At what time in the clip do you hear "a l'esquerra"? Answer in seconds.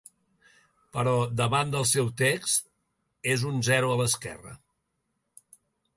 3.97-4.59